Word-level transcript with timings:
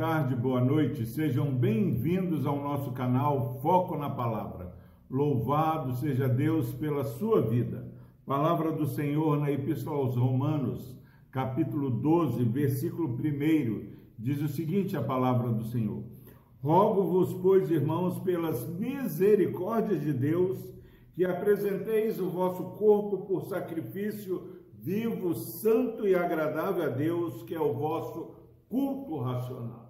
tarde, 0.00 0.34
boa 0.34 0.62
noite. 0.62 1.04
Sejam 1.04 1.54
bem-vindos 1.54 2.46
ao 2.46 2.58
nosso 2.58 2.90
canal 2.92 3.60
Foco 3.60 3.98
na 3.98 4.08
Palavra. 4.08 4.74
Louvado 5.10 5.92
seja 5.92 6.26
Deus 6.26 6.72
pela 6.72 7.04
sua 7.04 7.42
vida. 7.42 7.86
Palavra 8.24 8.72
do 8.72 8.86
Senhor 8.86 9.38
na 9.38 9.52
Epístola 9.52 9.98
aos 9.98 10.16
Romanos, 10.16 10.98
capítulo 11.30 11.90
12, 11.90 12.42
versículo 12.44 13.08
1, 13.08 13.90
diz 14.18 14.40
o 14.40 14.48
seguinte: 14.48 14.96
a 14.96 15.02
palavra 15.02 15.50
do 15.50 15.64
Senhor. 15.64 16.02
Rogo-vos, 16.62 17.34
pois, 17.34 17.70
irmãos, 17.70 18.18
pelas 18.20 18.66
misericórdias 18.78 20.00
de 20.00 20.14
Deus, 20.14 20.58
que 21.12 21.26
apresenteis 21.26 22.18
o 22.18 22.30
vosso 22.30 22.62
corpo 22.78 23.26
por 23.26 23.42
sacrifício 23.42 24.62
vivo, 24.72 25.34
santo 25.34 26.08
e 26.08 26.14
agradável 26.14 26.84
a 26.84 26.88
Deus, 26.88 27.42
que 27.42 27.54
é 27.54 27.60
o 27.60 27.74
vosso 27.74 28.30
culto 28.66 29.18
racional. 29.18 29.89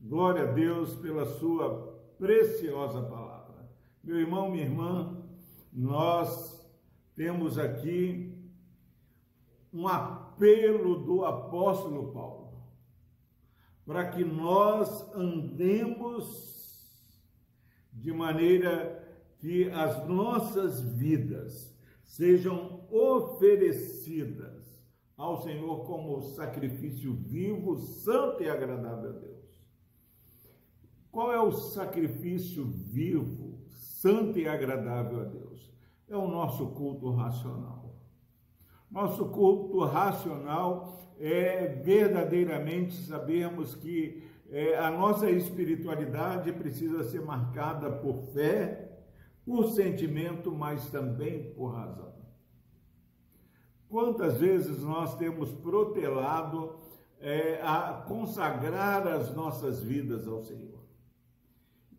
Glória 0.00 0.42
a 0.42 0.52
Deus 0.52 0.94
pela 0.96 1.24
sua 1.24 1.94
preciosa 2.18 3.02
palavra. 3.02 3.68
Meu 4.02 4.18
irmão, 4.18 4.50
minha 4.50 4.64
irmã, 4.64 5.22
nós 5.72 6.64
temos 7.14 7.58
aqui 7.58 8.32
um 9.72 9.88
apelo 9.88 11.00
do 11.04 11.24
apóstolo 11.24 12.12
Paulo 12.12 12.46
para 13.84 14.08
que 14.10 14.24
nós 14.24 15.14
andemos 15.14 16.56
de 17.92 18.12
maneira 18.12 19.02
que 19.38 19.70
as 19.70 20.06
nossas 20.08 20.80
vidas 20.80 21.74
sejam 22.04 22.86
oferecidas 22.90 24.66
ao 25.16 25.42
Senhor 25.42 25.86
como 25.86 26.20
sacrifício 26.20 27.14
vivo, 27.14 27.78
santo 27.78 28.42
e 28.42 28.50
agradável 28.50 29.10
a 29.10 29.12
Deus. 29.12 29.35
Qual 31.16 31.32
é 31.32 31.40
o 31.40 31.50
sacrifício 31.50 32.66
vivo, 32.66 33.58
santo 33.70 34.38
e 34.38 34.46
agradável 34.46 35.22
a 35.22 35.24
Deus? 35.24 35.72
É 36.06 36.14
o 36.14 36.28
nosso 36.28 36.66
culto 36.72 37.10
racional. 37.10 37.96
Nosso 38.90 39.24
culto 39.30 39.82
racional 39.82 41.14
é 41.18 41.68
verdadeiramente 41.68 42.92
sabermos 42.92 43.74
que 43.74 44.24
é, 44.50 44.76
a 44.76 44.90
nossa 44.90 45.30
espiritualidade 45.30 46.52
precisa 46.52 47.02
ser 47.02 47.22
marcada 47.22 47.90
por 47.90 48.20
fé, 48.34 49.00
por 49.42 49.70
sentimento, 49.70 50.52
mas 50.52 50.90
também 50.90 51.50
por 51.54 51.68
razão. 51.68 52.12
Quantas 53.88 54.36
vezes 54.36 54.82
nós 54.82 55.16
temos 55.16 55.50
protelado 55.50 56.78
é, 57.18 57.58
a 57.62 58.04
consagrar 58.06 59.06
as 59.06 59.34
nossas 59.34 59.80
vidas 59.80 60.28
ao 60.28 60.42
Senhor? 60.42 60.84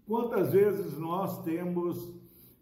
Quantas 0.07 0.53
vezes 0.53 0.97
nós 0.97 1.43
temos 1.43 2.15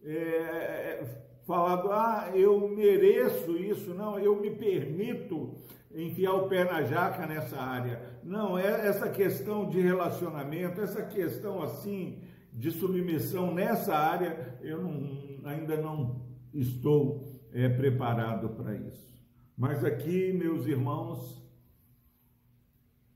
é, 0.04 1.06
falado, 1.46 1.92
ah, 1.92 2.32
eu 2.34 2.68
mereço 2.68 3.56
isso, 3.56 3.94
não, 3.94 4.18
eu 4.18 4.42
me 4.42 4.50
permito 4.50 5.54
enfiar 5.94 6.34
o 6.34 6.50
pé 6.50 6.64
na 6.64 6.82
jaca 6.82 7.28
nessa 7.28 7.62
área. 7.62 8.20
Não, 8.24 8.58
é 8.58 8.88
essa 8.88 9.10
questão 9.10 9.70
de 9.70 9.80
relacionamento, 9.80 10.82
essa 10.82 11.04
questão 11.04 11.62
assim 11.62 12.20
de 12.52 12.72
submissão 12.72 13.54
nessa 13.54 13.96
área, 13.96 14.58
eu 14.62 14.82
não, 14.82 15.48
ainda 15.48 15.78
não 15.78 16.26
estou 16.52 17.24
é, 17.54 17.70
preparado 17.70 18.50
para 18.50 18.76
isso. 18.76 19.14
Mas 19.56 19.86
aqui, 19.86 20.34
meus 20.34 20.66
irmãos, 20.66 21.46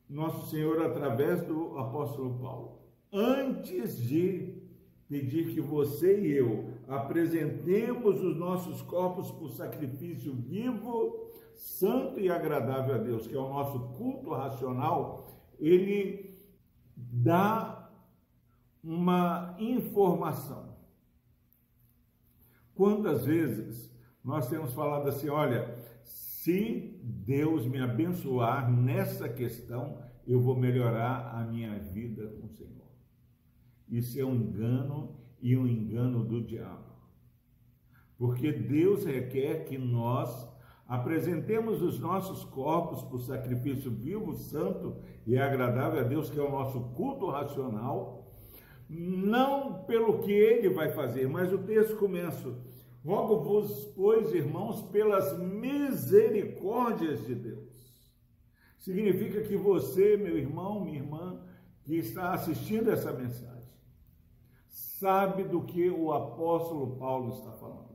nosso 0.08 0.52
Senhor, 0.52 0.82
através 0.82 1.42
do 1.42 1.78
apóstolo 1.78 2.38
Paulo, 2.40 2.80
antes 3.12 3.98
de 3.98 4.60
pedir 5.08 5.54
que 5.54 5.60
você 5.60 6.22
e 6.22 6.32
eu 6.32 6.74
apresentemos 6.88 8.22
os 8.22 8.38
nossos 8.38 8.82
corpos 8.84 9.32
por 9.32 9.50
sacrifício 9.50 10.34
vivo, 10.34 11.28
santo 11.56 12.20
e 12.20 12.30
agradável 12.30 12.96
a 12.96 12.98
Deus, 13.00 13.26
que 13.28 13.36
é 13.36 13.40
o 13.40 13.50
nosso 13.50 13.80
culto 13.98 14.30
racional, 14.32 15.28
ele 15.60 16.38
dá 16.96 17.92
uma 18.84 19.56
informação. 19.60 20.78
Quantas 22.76 23.26
vezes 23.26 23.92
nós 24.24 24.48
temos 24.48 24.74
falado 24.74 25.10
assim, 25.10 25.28
olha, 25.28 25.76
se 26.04 26.98
Deus 27.04 27.66
me 27.66 27.82
abençoar 27.82 28.72
nessa 28.72 29.28
questão, 29.28 29.98
eu 30.26 30.40
vou 30.40 30.56
melhorar 30.56 31.36
a 31.36 31.44
minha 31.44 31.78
vida 31.80 32.28
com 32.28 32.46
o 32.46 32.50
Senhor. 32.50 32.79
Isso 33.90 34.20
é 34.20 34.26
um 34.26 34.36
engano 34.36 35.16
e 35.42 35.58
um 35.58 35.68
engano 35.68 36.24
do 36.24 36.42
diabo. 36.42 36.90
Porque 38.18 38.52
Deus 38.52 39.06
requer 39.06 39.66
que 39.66 39.78
nós 39.78 40.48
apresentemos 40.88 41.82
os 41.82 42.00
nossos 42.00 42.44
corpos 42.46 43.02
por 43.04 43.22
sacrifício 43.22 43.92
vivo, 43.92 44.34
santo 44.34 44.98
e 45.26 45.38
agradável 45.38 46.00
a 46.00 46.04
Deus, 46.04 46.30
que 46.30 46.40
é 46.40 46.44
o 46.44 46.52
nosso 46.52 46.80
culto 46.96 47.28
racional, 47.30 48.28
não 48.90 49.84
pelo 49.84 50.20
que 50.20 50.32
ele 50.32 50.70
vai 50.70 50.90
fazer, 50.90 51.28
mas 51.28 51.54
o 51.54 51.60
texto 51.60 51.96
começa 51.98 52.50
Rogo-vos, 53.04 53.86
pois, 53.96 54.34
irmãos, 54.34 54.82
pelas 54.92 55.38
misericórdias 55.40 57.26
de 57.26 57.34
Deus. 57.34 57.70
Significa 58.78 59.42
que 59.42 59.56
você, 59.56 60.18
meu 60.18 60.38
irmão, 60.38 60.84
minha 60.84 61.00
irmã, 61.00 61.42
que 61.84 61.96
está 61.96 62.34
assistindo 62.34 62.92
essa 62.92 63.14
mensagem, 63.14 63.59
sabe 65.00 65.44
do 65.44 65.62
que 65.62 65.90
o 65.90 66.12
apóstolo 66.12 66.98
Paulo 66.98 67.34
está 67.34 67.52
falando. 67.52 67.90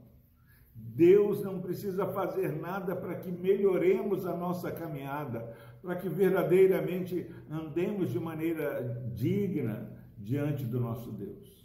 Deus 0.75 1.43
não 1.43 1.61
precisa 1.61 2.07
fazer 2.07 2.53
nada 2.53 2.95
para 2.95 3.17
que 3.17 3.31
melhoremos 3.31 4.27
a 4.27 4.37
nossa 4.37 4.71
caminhada, 4.71 5.57
para 5.83 5.97
que 5.97 6.09
verdadeiramente 6.09 7.29
andemos 7.51 8.11
de 8.11 8.19
maneira 8.21 9.11
digna 9.15 9.91
diante 10.17 10.65
do 10.65 10.81
nosso 10.81 11.13
Deus 11.13 11.65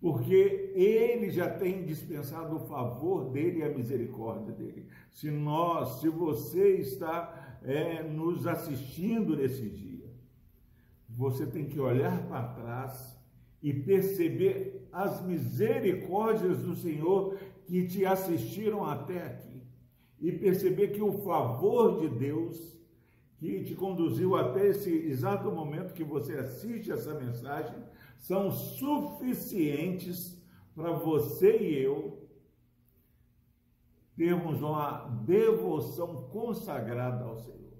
porque 0.00 0.72
ele 0.74 1.30
já 1.30 1.50
tem 1.50 1.84
dispensado 1.84 2.56
o 2.56 2.66
favor 2.66 3.30
dele 3.30 3.58
e 3.58 3.62
a 3.64 3.68
misericórdia 3.68 4.52
dele. 4.52 4.86
Se 5.10 5.30
nós, 5.30 6.00
se 6.00 6.08
você 6.08 6.76
está 6.76 7.58
é, 7.64 8.02
nos 8.04 8.46
assistindo 8.46 9.36
nesse 9.36 9.68
dia, 9.68 10.08
você 11.08 11.46
tem 11.46 11.66
que 11.66 11.80
olhar 11.80 12.22
para 12.28 12.48
trás 12.48 13.17
e 13.62 13.72
perceber 13.72 14.88
as 14.92 15.24
misericórdias 15.24 16.58
do 16.58 16.74
Senhor 16.74 17.38
que 17.66 17.86
te 17.86 18.04
assistiram 18.06 18.84
até 18.84 19.22
aqui. 19.24 19.62
E 20.20 20.32
perceber 20.32 20.88
que 20.88 21.02
o 21.02 21.12
favor 21.18 22.00
de 22.00 22.08
Deus 22.08 22.78
que 23.38 23.62
te 23.62 23.74
conduziu 23.74 24.34
até 24.34 24.66
esse 24.66 24.90
exato 24.90 25.50
momento 25.50 25.94
que 25.94 26.02
você 26.02 26.34
assiste 26.34 26.90
essa 26.90 27.14
mensagem 27.14 27.76
são 28.18 28.50
suficientes 28.50 30.36
para 30.74 30.90
você 30.90 31.56
e 31.56 31.82
eu 31.82 32.18
termos 34.16 34.60
uma 34.60 35.06
devoção 35.24 36.28
consagrada 36.30 37.24
ao 37.24 37.36
Senhor. 37.36 37.77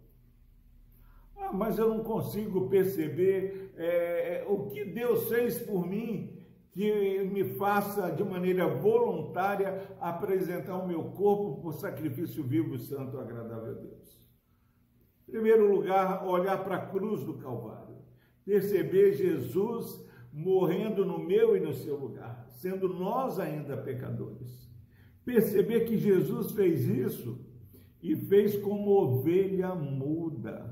Ah, 1.41 1.53
mas 1.53 1.79
eu 1.79 1.89
não 1.89 2.03
consigo 2.03 2.69
perceber 2.69 3.73
é, 3.77 4.45
o 4.49 4.67
que 4.67 4.85
Deus 4.85 5.29
fez 5.29 5.59
por 5.59 5.87
mim 5.87 6.37
que 6.73 7.25
me 7.25 7.45
faça 7.45 8.11
de 8.11 8.23
maneira 8.23 8.69
voluntária 8.69 9.97
apresentar 10.01 10.77
o 10.77 10.87
meu 10.87 11.05
corpo 11.11 11.61
por 11.61 11.75
sacrifício 11.75 12.45
vivo, 12.45 12.79
santo, 12.79 13.19
agradável 13.19 13.73
a 13.73 13.81
Deus. 13.81 14.19
Em 15.29 15.33
primeiro 15.33 15.71
lugar, 15.75 16.27
olhar 16.27 16.63
para 16.63 16.77
a 16.77 16.87
cruz 16.87 17.23
do 17.25 17.35
Calvário, 17.35 17.97
perceber 18.45 19.13
Jesus 19.13 20.07
morrendo 20.33 21.05
no 21.05 21.19
meu 21.19 21.57
e 21.57 21.61
no 21.61 21.75
seu 21.75 21.97
lugar, 21.97 22.47
sendo 22.49 22.89
nós 22.89 23.39
ainda 23.39 23.77
pecadores. 23.77 24.69
Perceber 25.25 25.81
que 25.81 25.99
Jesus 25.99 26.53
fez 26.53 26.87
isso 26.87 27.45
e 28.03 28.15
fez 28.15 28.57
como 28.57 28.91
ovelha 28.91 29.75
muda. 29.75 30.68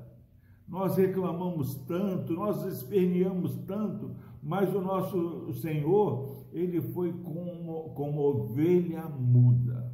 Nós 0.69 0.97
reclamamos 0.97 1.75
tanto, 1.87 2.33
nós 2.33 2.65
esperneamos 2.65 3.57
tanto, 3.67 4.17
mas 4.43 4.75
o 4.75 4.81
nosso 4.81 5.53
Senhor, 5.55 6.47
ele 6.53 6.81
foi 6.81 7.13
como, 7.13 7.91
como 7.95 8.21
ovelha 8.21 9.09
muda. 9.09 9.93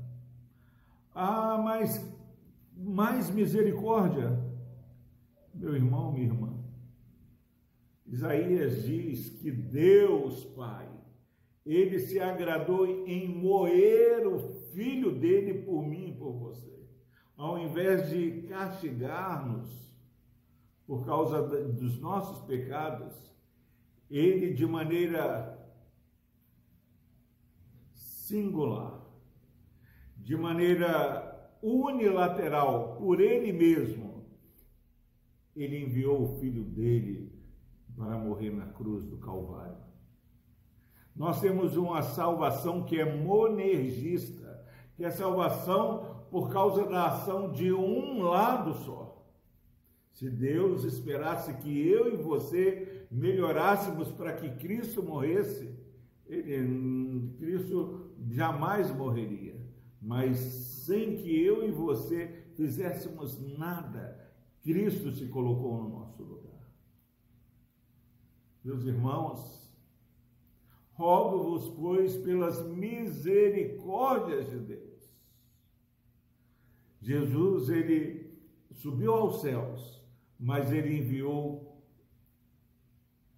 Ah, 1.15 1.61
mas 1.63 2.11
mais 2.75 3.31
misericórdia, 3.31 4.39
meu 5.55 5.77
irmão, 5.77 6.11
minha 6.11 6.27
irmã. 6.27 6.55
Isaías 8.07 8.83
diz 8.85 9.29
que 9.29 9.51
Deus, 9.51 10.45
Pai, 10.57 10.89
ele 11.65 11.99
se 11.99 12.19
agradou 12.19 12.87
em 12.87 13.29
moer 13.29 14.27
o 14.27 14.39
filho 14.73 15.13
dele 15.13 15.63
por 15.63 15.83
mim 15.87 16.09
e 16.09 16.13
por 16.13 16.33
você. 16.33 16.73
Ao 17.37 17.59
invés 17.59 18.11
de 18.11 18.43
castigar-nos 18.49 19.92
por 20.87 21.05
causa 21.07 21.43
dos 21.43 21.99
nossos 22.01 22.45
pecados, 22.47 23.15
ele 24.11 24.53
de 24.53 24.67
maneira 24.67 25.59
singular, 27.93 29.01
de 30.17 30.37
maneira 30.37 31.33
unilateral, 31.63 32.97
por 32.97 33.21
ele 33.21 33.53
mesmo, 33.53 34.27
ele 35.55 35.85
enviou 35.85 36.23
o 36.23 36.39
filho 36.39 36.65
dele 36.65 37.33
para 37.97 38.19
morrer 38.19 38.51
na 38.51 38.67
cruz 38.67 39.05
do 39.05 39.19
Calvário. 39.19 39.77
Nós 41.15 41.41
temos 41.41 41.77
uma 41.77 42.03
salvação 42.03 42.85
que 42.85 42.99
é 42.99 43.17
monergista, 43.17 44.67
que 44.97 45.05
é 45.05 45.11
salvação 45.11 46.27
por 46.31 46.51
causa 46.51 46.85
da 46.87 47.09
ação 47.09 47.53
de 47.53 47.71
um 47.73 48.23
lado 48.23 48.75
só. 48.75 49.12
Se 50.13 50.29
Deus 50.29 50.85
esperasse 50.85 51.55
que 51.55 51.89
eu 51.89 52.13
e 52.13 52.17
você 52.17 53.07
melhorássemos 53.11 54.11
para 54.11 54.35
que 54.35 54.51
Cristo 54.57 55.03
morresse, 55.03 55.75
ele, 56.27 57.35
Cristo 57.39 58.11
jamais 58.31 58.95
morreria. 58.95 59.61
Mas 60.01 60.39
sem 60.39 61.17
que 61.17 61.43
eu 61.43 61.67
e 61.67 61.71
você 61.71 62.45
fizéssemos 62.55 63.41
nada, 63.57 64.31
Cristo 64.63 65.13
se 65.13 65.27
colocou 65.27 65.83
no 65.83 65.89
nosso 65.89 66.23
lugar. 66.23 66.43
Meus 68.65 68.85
irmãos, 68.85 69.71
rogo-vos, 70.93 71.69
pois, 71.71 72.17
pelas 72.17 72.65
misericórdias 72.67 74.49
de 74.51 74.59
Deus. 74.59 74.93
Jesus, 77.01 77.69
ele 77.69 78.33
subiu 78.71 79.13
aos 79.13 79.41
céus, 79.41 80.02
mas 80.43 80.73
ele 80.73 80.99
enviou 80.99 81.81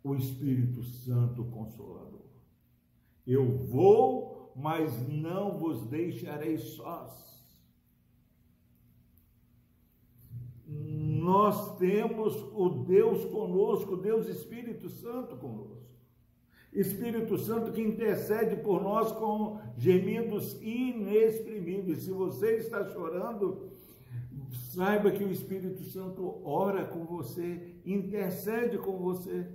o 0.02 0.14
Espírito 0.14 0.82
Santo 0.82 1.44
Consolador. 1.44 2.24
Eu 3.26 3.58
vou, 3.58 4.52
mas 4.56 5.06
não 5.08 5.58
vos 5.58 5.86
deixarei 5.86 6.56
sós. 6.56 7.24
nós 11.24 11.78
temos 11.78 12.36
o 12.52 12.84
Deus 12.86 13.24
conosco, 13.26 13.96
Deus 13.96 14.28
Espírito 14.28 14.90
Santo 14.90 15.36
conosco. 15.36 15.82
Espírito 16.70 17.38
Santo 17.38 17.72
que 17.72 17.80
intercede 17.80 18.56
por 18.56 18.82
nós 18.82 19.10
com 19.12 19.58
gemidos 19.76 20.60
inexprimíveis. 20.60 22.02
Se 22.02 22.10
você 22.10 22.56
está 22.56 22.84
chorando, 22.90 23.70
saiba 24.74 25.10
que 25.12 25.22
o 25.22 25.30
Espírito 25.30 25.84
Santo 25.84 26.40
ora 26.44 26.84
com 26.84 27.04
você, 27.04 27.76
intercede 27.86 28.76
com 28.78 28.98
você. 28.98 29.48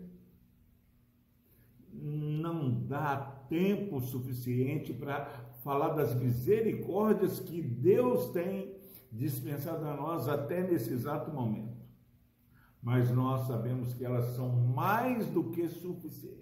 Não 1.91 2.85
dá 2.87 3.17
tempo 3.49 3.99
suficiente 3.99 4.93
para 4.93 5.25
falar 5.61 5.89
das 5.89 6.15
misericórdias 6.15 7.39
que 7.39 7.61
Deus 7.61 8.29
tem 8.31 8.73
dispensado 9.11 9.85
a 9.85 9.95
nós 9.95 10.27
até 10.27 10.63
nesse 10.63 10.93
exato 10.93 11.31
momento. 11.31 11.77
Mas 12.81 13.11
nós 13.11 13.47
sabemos 13.47 13.93
que 13.93 14.05
elas 14.05 14.35
são 14.35 14.49
mais 14.49 15.27
do 15.27 15.51
que 15.51 15.67
suficientes 15.67 16.39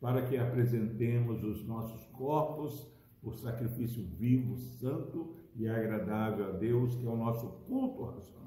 para 0.00 0.22
que 0.22 0.36
apresentemos 0.36 1.42
os 1.42 1.66
nossos 1.66 2.04
corpos 2.06 2.86
por 3.20 3.34
sacrifício 3.34 4.04
vivo, 4.18 4.56
santo 4.56 5.41
e 5.54 5.68
agradável 5.68 6.48
a 6.48 6.50
Deus, 6.52 6.94
que 6.94 7.06
é 7.06 7.10
o 7.10 7.16
nosso 7.16 7.46
culto 7.66 8.04
racional. 8.04 8.42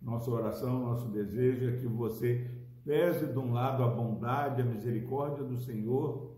Nossa 0.00 0.30
oração, 0.30 0.80
nosso 0.80 1.08
desejo 1.08 1.68
é 1.68 1.76
que 1.76 1.86
você 1.86 2.50
pese 2.84 3.26
de 3.26 3.38
um 3.38 3.52
lado 3.52 3.82
a 3.82 3.88
bondade, 3.88 4.62
a 4.62 4.64
misericórdia 4.64 5.44
do 5.44 5.58
Senhor 5.58 6.34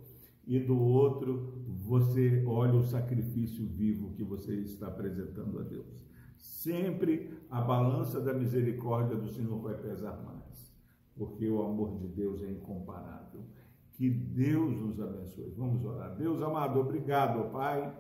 e 0.46 0.58
do 0.58 0.78
outro 0.78 1.62
você 1.66 2.44
olha 2.46 2.74
o 2.74 2.84
sacrifício 2.84 3.66
vivo 3.66 4.12
que 4.12 4.24
você 4.24 4.54
está 4.56 4.88
apresentando 4.88 5.58
a 5.58 5.62
Deus. 5.62 6.04
Sempre 6.36 7.30
a 7.50 7.60
balança 7.60 8.20
da 8.20 8.34
misericórdia 8.34 9.16
do 9.16 9.28
Senhor 9.28 9.60
vai 9.60 9.74
pesar 9.74 10.20
mais, 10.24 10.72
porque 11.16 11.48
o 11.48 11.62
amor 11.62 11.98
de 11.98 12.08
Deus 12.08 12.42
é 12.42 12.50
incomparável. 12.50 13.44
Que 13.92 14.08
Deus 14.08 14.76
nos 14.76 15.00
abençoe. 15.00 15.52
Vamos 15.56 15.84
orar. 15.84 16.16
Deus 16.16 16.42
amado, 16.42 16.80
obrigado, 16.80 17.50
Pai, 17.52 17.92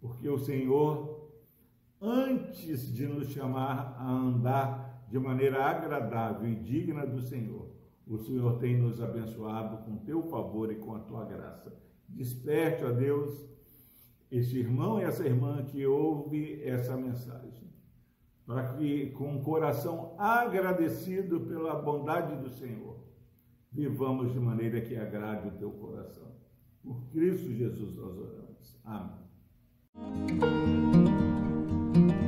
porque 0.00 0.28
o 0.28 0.38
Senhor, 0.38 1.30
antes 2.00 2.92
de 2.92 3.06
nos 3.06 3.28
chamar 3.30 3.96
a 3.98 4.10
andar 4.10 5.06
de 5.08 5.18
maneira 5.18 5.64
agradável 5.64 6.48
e 6.48 6.54
digna 6.54 7.06
do 7.06 7.20
Senhor, 7.20 7.68
o 8.06 8.18
Senhor 8.18 8.58
tem 8.58 8.76
nos 8.76 9.00
abençoado 9.00 9.84
com 9.84 9.98
teu 9.98 10.22
favor 10.22 10.72
e 10.72 10.76
com 10.76 10.94
a 10.94 11.00
tua 11.00 11.24
graça. 11.24 11.76
Desperte, 12.08 12.84
ó 12.84 12.90
Deus, 12.90 13.46
esse 14.30 14.58
irmão 14.58 14.98
e 14.98 15.04
essa 15.04 15.26
irmã 15.26 15.62
que 15.64 15.84
ouve 15.86 16.62
essa 16.62 16.96
mensagem, 16.96 17.68
para 18.46 18.74
que, 18.74 19.10
com 19.10 19.32
um 19.32 19.42
coração 19.42 20.14
agradecido 20.18 21.40
pela 21.40 21.74
bondade 21.74 22.42
do 22.42 22.50
Senhor, 22.50 22.96
vivamos 23.70 24.32
de 24.32 24.40
maneira 24.40 24.80
que 24.80 24.96
agrade 24.96 25.48
o 25.48 25.58
teu 25.58 25.70
coração. 25.70 26.32
Por 26.82 27.06
Cristo 27.10 27.52
Jesus 27.52 27.94
nós 27.94 28.16
oramos. 28.16 28.80
Amém. 28.84 29.27
Thank 30.00 30.42
you. 32.12 32.27